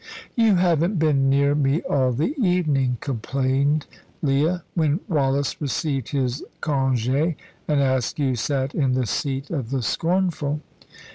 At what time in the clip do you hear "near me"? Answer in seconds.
1.29-1.81